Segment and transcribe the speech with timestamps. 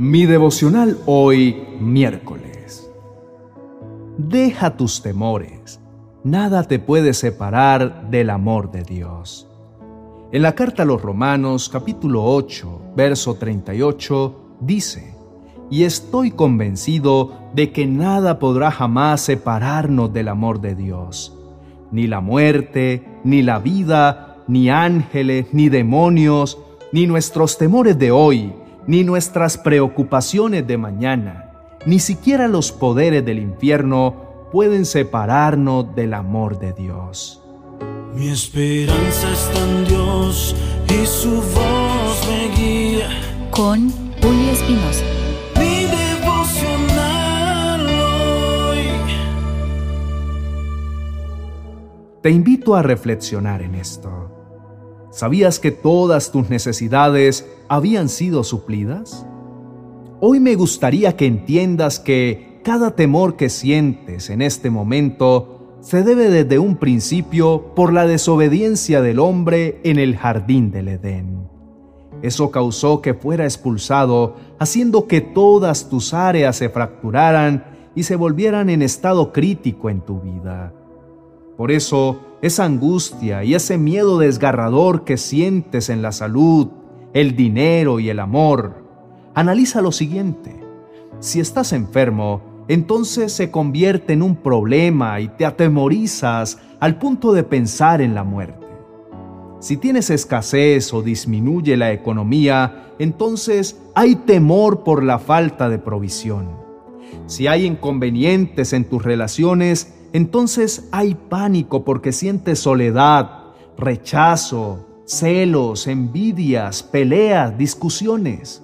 [0.00, 2.90] Mi devocional hoy, miércoles.
[4.16, 5.78] Deja tus temores.
[6.24, 9.46] Nada te puede separar del amor de Dios.
[10.32, 15.14] En la carta a los Romanos capítulo 8, verso 38, dice,
[15.68, 21.36] Y estoy convencido de que nada podrá jamás separarnos del amor de Dios.
[21.92, 26.58] Ni la muerte, ni la vida, ni ángeles, ni demonios,
[26.90, 28.54] ni nuestros temores de hoy,
[28.86, 31.50] ni nuestras preocupaciones de mañana,
[31.86, 37.42] ni siquiera los poderes del infierno pueden separarnos del amor de Dios.
[38.14, 40.56] Mi esperanza está en Dios
[40.88, 43.08] y su voz me guía.
[43.50, 43.90] Con
[44.20, 45.04] Julio Espinosa.
[45.56, 48.78] Mi devocional hoy.
[52.20, 54.39] Te invito a reflexionar en esto.
[55.10, 59.26] ¿Sabías que todas tus necesidades habían sido suplidas?
[60.20, 66.30] Hoy me gustaría que entiendas que cada temor que sientes en este momento se debe
[66.30, 71.48] desde un principio por la desobediencia del hombre en el jardín del Edén.
[72.22, 77.64] Eso causó que fuera expulsado, haciendo que todas tus áreas se fracturaran
[77.96, 80.72] y se volvieran en estado crítico en tu vida.
[81.56, 86.68] Por eso, esa angustia y ese miedo desgarrador que sientes en la salud,
[87.12, 88.84] el dinero y el amor,
[89.34, 90.58] analiza lo siguiente.
[91.18, 97.42] Si estás enfermo, entonces se convierte en un problema y te atemorizas al punto de
[97.42, 98.66] pensar en la muerte.
[99.58, 106.48] Si tienes escasez o disminuye la economía, entonces hay temor por la falta de provisión.
[107.26, 113.44] Si hay inconvenientes en tus relaciones, entonces hay pánico porque sientes soledad,
[113.78, 118.62] rechazo, celos, envidias, peleas, discusiones.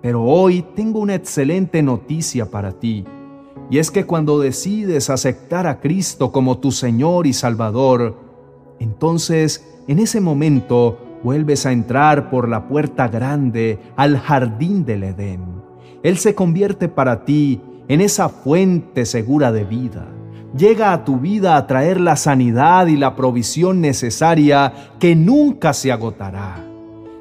[0.00, 3.04] Pero hoy tengo una excelente noticia para ti,
[3.70, 8.16] y es que cuando decides aceptar a Cristo como tu Señor y Salvador,
[8.78, 15.62] entonces en ese momento vuelves a entrar por la puerta grande al jardín del Edén.
[16.02, 20.06] Él se convierte para ti en esa fuente segura de vida
[20.56, 25.92] llega a tu vida a traer la sanidad y la provisión necesaria que nunca se
[25.92, 26.64] agotará.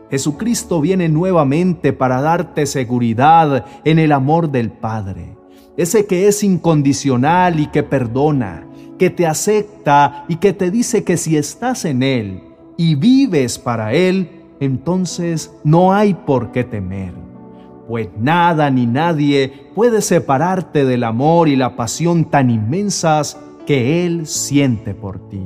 [0.10, 5.36] Jesucristo viene nuevamente para darte seguridad en el amor del Padre,
[5.76, 8.68] ese que es incondicional y que perdona,
[9.00, 12.44] que te acepta y que te dice que si estás en Él
[12.78, 14.30] y vives para Él,
[14.60, 17.23] entonces no hay por qué temer
[17.88, 24.26] pues nada ni nadie puede separarte del amor y la pasión tan inmensas que Él
[24.28, 25.44] siente por ti.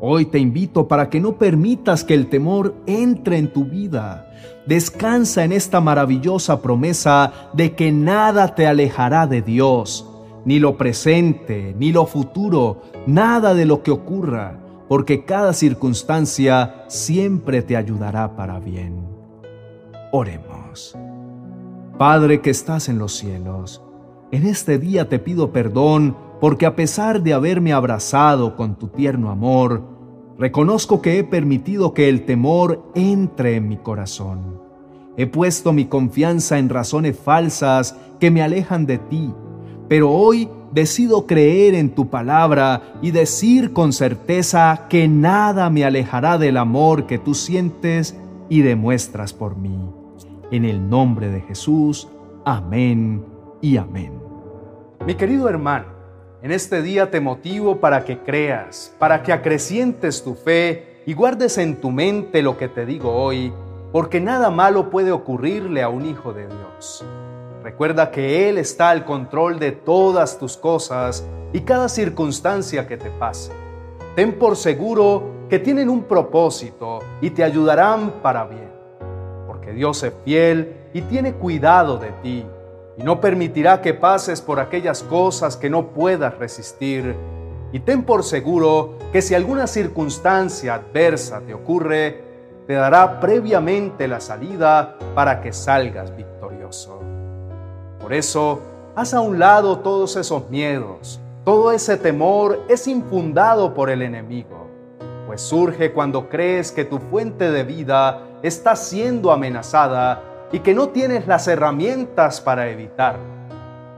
[0.00, 4.28] Hoy te invito para que no permitas que el temor entre en tu vida.
[4.66, 10.08] Descansa en esta maravillosa promesa de que nada te alejará de Dios,
[10.44, 17.62] ni lo presente, ni lo futuro, nada de lo que ocurra, porque cada circunstancia siempre
[17.62, 19.11] te ayudará para bien.
[20.14, 20.94] Oremos.
[21.96, 23.82] Padre que estás en los cielos,
[24.30, 29.30] en este día te pido perdón porque a pesar de haberme abrazado con tu tierno
[29.30, 29.82] amor,
[30.38, 34.60] reconozco que he permitido que el temor entre en mi corazón.
[35.16, 39.32] He puesto mi confianza en razones falsas que me alejan de ti,
[39.88, 46.36] pero hoy decido creer en tu palabra y decir con certeza que nada me alejará
[46.36, 48.14] del amor que tú sientes
[48.50, 50.01] y demuestras por mí.
[50.52, 52.10] En el nombre de Jesús,
[52.44, 53.24] amén
[53.62, 54.20] y amén.
[55.06, 55.86] Mi querido hermano,
[56.42, 61.56] en este día te motivo para que creas, para que acrecientes tu fe y guardes
[61.56, 63.50] en tu mente lo que te digo hoy,
[63.92, 67.02] porque nada malo puede ocurrirle a un hijo de Dios.
[67.62, 73.08] Recuerda que Él está al control de todas tus cosas y cada circunstancia que te
[73.08, 73.52] pase.
[74.14, 78.71] Ten por seguro que tienen un propósito y te ayudarán para bien
[79.72, 82.44] Dios es fiel y tiene cuidado de ti
[82.96, 87.14] y no permitirá que pases por aquellas cosas que no puedas resistir.
[87.72, 92.20] Y ten por seguro que si alguna circunstancia adversa te ocurre,
[92.66, 97.00] te dará previamente la salida para que salgas victorioso.
[97.98, 98.60] Por eso,
[98.94, 101.18] haz a un lado todos esos miedos.
[101.44, 104.68] Todo ese temor es infundado por el enemigo,
[105.26, 110.22] pues surge cuando crees que tu fuente de vida está siendo amenazada
[110.52, 113.16] y que no tienes las herramientas para evitar.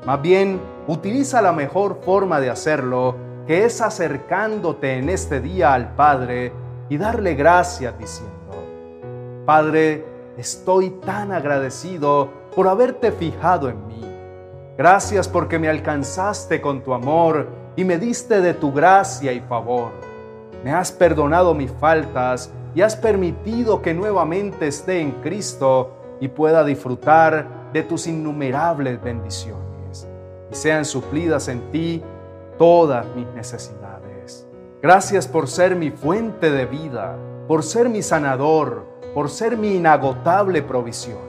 [0.07, 5.95] Más bien, utiliza la mejor forma de hacerlo, que es acercándote en este día al
[5.95, 6.53] Padre
[6.89, 8.33] y darle gracias diciendo,
[9.47, 14.05] Padre, Estoy tan agradecido por haberte fijado en mí.
[14.77, 19.93] Gracias porque me alcanzaste con tu amor y me diste de tu gracia y favor.
[20.65, 26.65] Me has perdonado mis faltas y has permitido que nuevamente esté en Cristo y pueda
[26.65, 30.09] disfrutar de tus innumerables bendiciones
[30.51, 32.03] y sean suplidas en ti
[32.59, 34.47] todas mis necesidades.
[34.83, 37.17] Gracias por ser mi fuente de vida,
[37.49, 38.85] por ser mi sanador,
[39.15, 41.23] por ser mi inagotable provisión,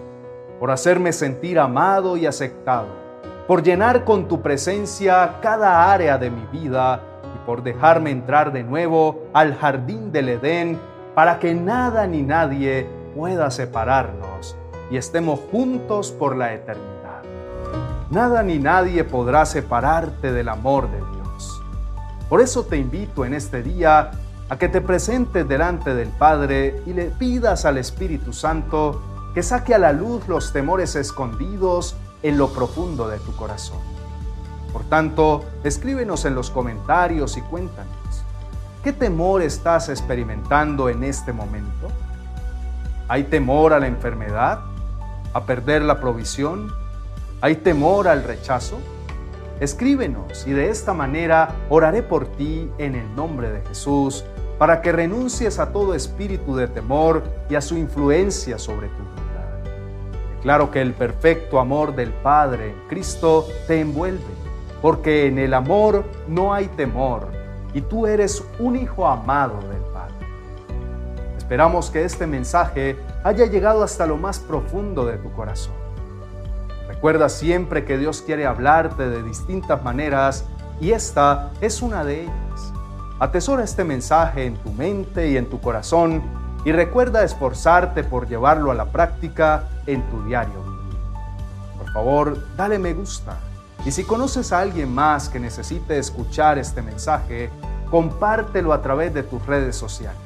[0.59, 2.87] por hacerme sentir amado y aceptado,
[3.47, 7.01] por llenar con tu presencia cada área de mi vida
[7.35, 10.79] y por dejarme entrar de nuevo al jardín del Edén
[11.15, 14.57] para que nada ni nadie pueda separarnos
[14.91, 17.23] y estemos juntos por la eternidad.
[18.11, 21.61] Nada ni nadie podrá separarte del amor de Dios.
[22.29, 24.11] Por eso te invito en este día
[24.49, 29.01] a que te presentes delante del Padre y le pidas al Espíritu Santo
[29.33, 33.79] que saque a la luz los temores escondidos en lo profundo de tu corazón.
[34.71, 37.93] Por tanto, escríbenos en los comentarios y cuéntanos,
[38.85, 41.87] ¿qué temor estás experimentando en este momento?
[43.07, 44.59] ¿Hay temor a la enfermedad?
[45.33, 46.71] ¿A perder la provisión?
[47.41, 48.77] ¿Hay temor al rechazo?
[49.59, 54.23] Escríbenos y de esta manera oraré por ti en el nombre de Jesús
[54.59, 60.35] para que renuncies a todo espíritu de temor y a su influencia sobre tu vida.
[60.35, 64.21] Declaro que el perfecto amor del Padre en Cristo te envuelve,
[64.83, 67.34] porque en el amor no hay temor
[67.75, 70.15] y tú eres un hijo amado del Padre.
[71.37, 75.75] Esperamos que este mensaje haya llegado hasta lo más profundo de tu corazón.
[76.87, 80.45] Recuerda siempre que Dios quiere hablarte de distintas maneras
[80.79, 82.73] y esta es una de ellas.
[83.19, 86.23] Atesora este mensaje en tu mente y en tu corazón
[86.63, 90.63] y recuerda esforzarte por llevarlo a la práctica en tu diario.
[91.77, 93.37] Por favor, dale me gusta.
[93.85, 97.49] Y si conoces a alguien más que necesite escuchar este mensaje,
[97.91, 100.19] compártelo a través de tus redes sociales.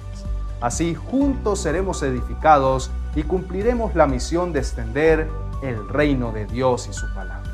[0.62, 5.30] Así juntos seremos edificados y cumpliremos la misión de extender
[5.62, 7.52] el reino de Dios y su palabra.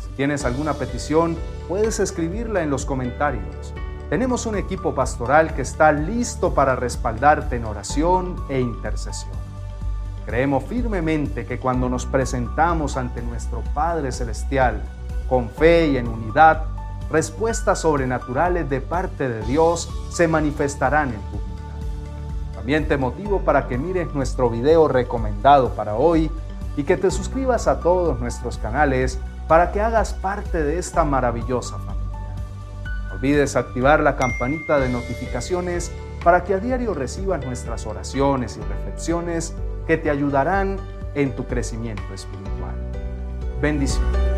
[0.00, 1.36] Si tienes alguna petición,
[1.68, 3.74] puedes escribirla en los comentarios
[4.10, 9.30] tenemos un equipo pastoral que está listo para respaldarte en oración e intercesión.
[10.26, 14.82] Creemos firmemente que cuando nos presentamos ante nuestro Padre Celestial
[15.30, 16.64] con fe y en unidad,
[17.10, 22.54] respuestas sobrenaturales de parte de Dios se manifestarán en tu vida.
[22.54, 26.30] También te motivo para que mires nuestro video recomendado para hoy
[26.76, 29.18] y que te suscribas a todos nuestros canales
[29.48, 32.00] para que hagas parte de esta maravillosa familia
[33.20, 35.92] olvides activar la campanita de notificaciones
[36.24, 39.54] para que a diario recibas nuestras oraciones y reflexiones
[39.86, 40.78] que te ayudarán
[41.14, 42.74] en tu crecimiento espiritual.
[43.60, 44.29] Bendiciones.